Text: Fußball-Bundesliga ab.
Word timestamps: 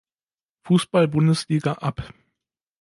Fußball-Bundesliga 0.65 1.73
ab. 1.73 2.11